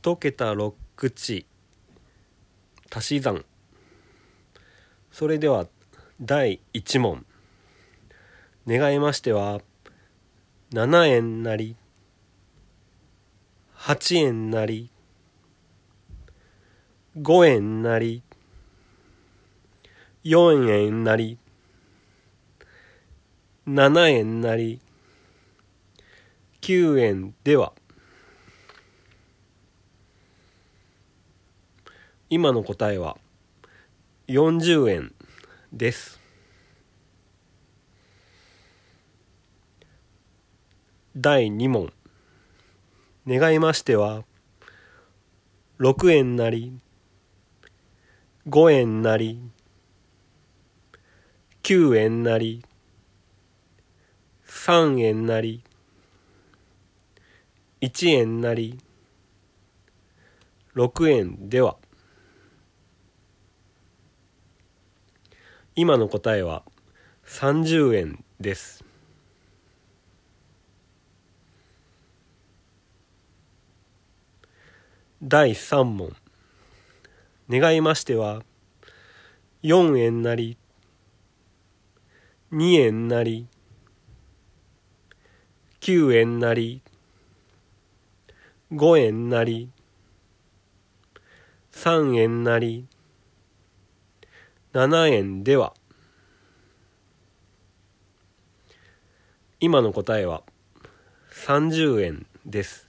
[0.00, 1.44] 一桁六口
[2.88, 3.44] 足し算。
[5.10, 5.66] それでは
[6.20, 7.26] 第1問。
[8.68, 9.60] 願いましては
[10.72, 11.74] 7円なり
[13.76, 14.88] 8円なり
[17.16, 18.22] 5円なり
[20.22, 21.38] 4円なり
[23.66, 24.80] 7円なり
[26.60, 27.72] 9円では。
[32.30, 33.16] 今の答えは
[34.26, 35.14] 40円
[35.72, 36.20] です。
[41.16, 41.90] 第2問。
[43.26, 44.24] 願いましては
[45.80, 46.78] 6円なり
[48.46, 49.40] 5円なり
[51.62, 52.62] 9円なり
[54.46, 55.62] 3円なり
[57.80, 58.78] 1円なり
[60.74, 61.76] 6円では
[65.80, 66.64] 今の答えは
[67.24, 68.84] 30円です。
[75.22, 76.16] 第3問。
[77.48, 78.42] 願いましては
[79.62, 80.56] 4円なり
[82.50, 83.46] 2円なり
[85.80, 86.82] 9円なり
[88.72, 89.70] 5円なり
[91.70, 92.88] 3円なり
[94.72, 95.72] 7円では。
[99.60, 100.42] 今の答えは
[101.32, 102.87] 30円です。